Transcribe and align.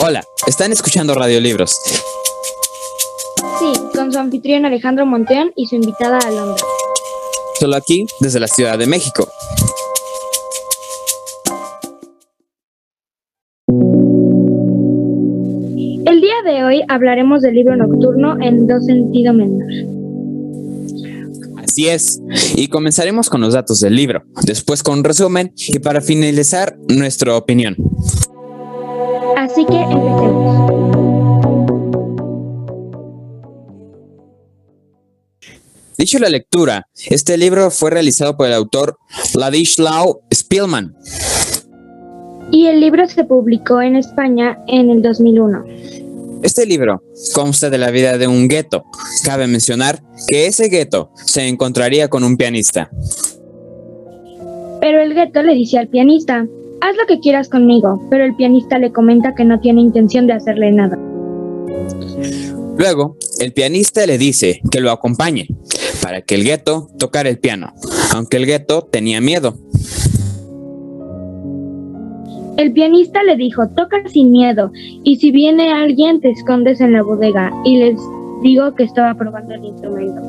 Hola, 0.00 0.22
están 0.46 0.72
escuchando 0.72 1.14
Radiolibros. 1.14 1.70
Sí, 3.58 3.72
con 3.94 4.12
su 4.12 4.18
anfitrión 4.18 4.66
Alejandro 4.66 5.06
Monteón 5.06 5.52
y 5.56 5.66
su 5.66 5.76
invitada 5.76 6.18
Alondra. 6.18 6.62
Solo 7.58 7.76
aquí, 7.76 8.06
desde 8.20 8.40
la 8.40 8.48
Ciudad 8.48 8.78
de 8.78 8.86
México. 8.86 9.28
El 16.06 16.20
día 16.20 16.42
de 16.44 16.64
hoy 16.64 16.82
hablaremos 16.88 17.42
del 17.42 17.54
libro 17.54 17.76
nocturno 17.76 18.36
en 18.42 18.66
dos 18.66 18.84
sentidos 18.84 19.34
menores. 19.34 19.99
10 21.74 22.20
y 22.56 22.68
comenzaremos 22.68 23.28
con 23.28 23.40
los 23.40 23.54
datos 23.54 23.80
del 23.80 23.94
libro, 23.94 24.22
después 24.42 24.82
con 24.82 24.98
un 24.98 25.04
resumen 25.04 25.52
y 25.56 25.78
para 25.78 26.00
finalizar 26.00 26.76
nuestra 26.88 27.36
opinión. 27.36 27.76
Así 29.36 29.64
que 29.66 29.80
empecemos. 29.80 30.70
Dicho 36.00 36.18
la 36.18 36.30
lectura, 36.30 36.88
este 37.10 37.36
libro 37.36 37.70
fue 37.70 37.90
realizado 37.90 38.34
por 38.34 38.46
el 38.46 38.54
autor 38.54 38.96
Ladislao 39.34 40.22
Spielman. 40.32 40.96
Y 42.50 42.66
el 42.66 42.80
libro 42.80 43.06
se 43.06 43.24
publicó 43.24 43.82
en 43.82 43.96
España 43.96 44.58
en 44.66 44.90
el 44.90 45.02
2001. 45.02 45.62
Este 46.42 46.64
libro 46.64 47.02
consta 47.34 47.68
de 47.68 47.78
la 47.78 47.90
vida 47.90 48.16
de 48.16 48.26
un 48.26 48.48
gueto. 48.48 48.84
Cabe 49.24 49.46
mencionar 49.46 50.02
que 50.28 50.46
ese 50.46 50.68
gueto 50.68 51.10
se 51.26 51.46
encontraría 51.46 52.08
con 52.08 52.24
un 52.24 52.36
pianista. 52.36 52.90
Pero 54.80 55.02
el 55.02 55.14
gueto 55.14 55.42
le 55.42 55.54
dice 55.54 55.78
al 55.78 55.88
pianista, 55.88 56.46
haz 56.80 56.96
lo 56.96 57.06
que 57.06 57.20
quieras 57.20 57.50
conmigo, 57.50 58.06
pero 58.10 58.24
el 58.24 58.34
pianista 58.36 58.78
le 58.78 58.90
comenta 58.90 59.34
que 59.34 59.44
no 59.44 59.60
tiene 59.60 59.82
intención 59.82 60.26
de 60.26 60.32
hacerle 60.32 60.72
nada. 60.72 60.98
Luego, 62.78 63.18
el 63.38 63.52
pianista 63.52 64.06
le 64.06 64.16
dice 64.16 64.62
que 64.70 64.80
lo 64.80 64.90
acompañe 64.90 65.48
para 66.02 66.22
que 66.22 66.36
el 66.36 66.44
gueto 66.44 66.88
tocara 66.98 67.28
el 67.28 67.38
piano, 67.38 67.74
aunque 68.14 68.38
el 68.38 68.46
gueto 68.46 68.88
tenía 68.90 69.20
miedo. 69.20 69.58
El 72.56 72.72
pianista 72.72 73.22
le 73.22 73.36
dijo, 73.36 73.68
toca 73.76 73.96
sin 74.08 74.32
miedo, 74.32 74.70
y 75.04 75.16
si 75.16 75.30
viene 75.30 75.72
alguien 75.72 76.20
te 76.20 76.30
escondes 76.30 76.80
en 76.80 76.92
la 76.92 77.02
bodega, 77.02 77.52
y 77.64 77.78
les 77.78 78.00
digo 78.42 78.74
que 78.74 78.84
estaba 78.84 79.14
probando 79.14 79.54
el 79.54 79.64
instrumento. 79.64 80.20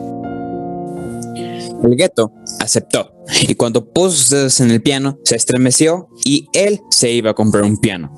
El 1.83 1.95
gueto 1.95 2.31
aceptó, 2.59 3.11
y 3.47 3.55
cuando 3.55 3.85
puso 3.85 4.11
sus 4.11 4.29
dedos 4.29 4.59
en 4.61 4.71
el 4.71 4.81
piano, 4.81 5.17
se 5.23 5.35
estremeció 5.35 6.07
y 6.25 6.47
él 6.53 6.79
se 6.89 7.11
iba 7.11 7.31
a 7.31 7.33
comprar 7.33 7.63
un 7.63 7.77
piano. 7.77 8.13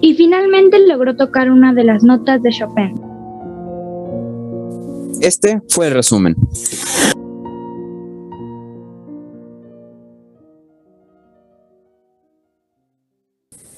Y 0.00 0.14
finalmente 0.14 0.84
logró 0.86 1.16
tocar 1.16 1.50
una 1.50 1.72
de 1.72 1.84
las 1.84 2.02
notas 2.02 2.42
de 2.42 2.50
Chopin. 2.50 2.94
Este 5.20 5.62
fue 5.68 5.86
el 5.86 5.94
resumen. 5.94 6.34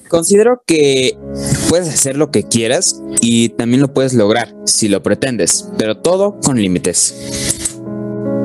Considero 0.07 0.61
que 0.65 1.17
puedes 1.69 1.89
hacer 1.89 2.15
lo 2.15 2.31
que 2.31 2.43
quieras 2.43 3.01
y 3.21 3.49
también 3.49 3.81
lo 3.81 3.93
puedes 3.93 4.13
lograr 4.13 4.55
si 4.65 4.87
lo 4.87 5.01
pretendes, 5.01 5.69
pero 5.77 5.97
todo 5.97 6.39
con 6.41 6.57
límites. 6.61 7.75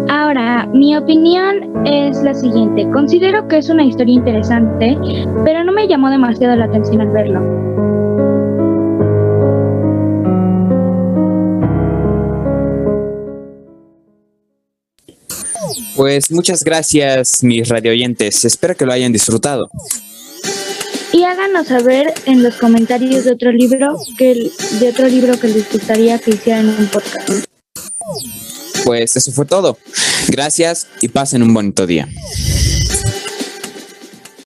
Ahora, 0.09 0.67
mi 0.73 0.97
opinión 0.97 1.87
es 1.87 2.23
la 2.23 2.35
siguiente. 2.35 2.87
Considero 2.93 3.47
que 3.47 3.59
es 3.59 3.69
una 3.69 3.85
historia 3.85 4.15
interesante, 4.15 4.97
pero 5.45 5.63
no 5.65 5.73
me 5.73 5.87
llamó 5.87 6.11
demasiado 6.11 6.57
la 6.57 6.65
atención 6.65 7.01
al 7.01 7.11
verlo. 7.11 7.41
Pues 15.97 16.33
muchas 16.33 16.65
gracias, 16.65 17.45
mis 17.45 17.69
radioyentes. 17.69 18.45
Espero 18.45 18.75
que 18.75 18.87
lo 18.87 18.93
hayan 18.93 19.13
disfrutado. 19.13 19.69
Y 21.21 21.25
háganos 21.25 21.67
saber 21.67 22.15
en 22.25 22.43
los 22.43 22.55
comentarios 22.55 23.25
de 23.27 23.33
otro 23.33 23.53
libro 23.53 23.95
que 24.17 24.51
de 24.81 24.89
otro 24.89 25.07
libro 25.07 25.39
que 25.39 25.49
les 25.49 25.71
gustaría 25.71 26.19
que 26.19 26.31
hicieran 26.31 26.67
un 26.71 26.87
podcast. 26.87 27.47
Pues 28.87 29.15
eso 29.17 29.31
fue 29.31 29.45
todo. 29.45 29.77
Gracias 30.29 30.87
y 31.03 31.09
pasen 31.09 31.43
un 31.43 31.53
bonito 31.53 31.87
día. 31.87 32.09